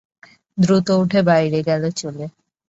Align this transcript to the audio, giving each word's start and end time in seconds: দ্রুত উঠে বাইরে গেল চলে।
দ্রুত 0.57 0.87
উঠে 1.01 1.19
বাইরে 1.29 1.59
গেল 1.63 1.83
চলে। 1.91 2.25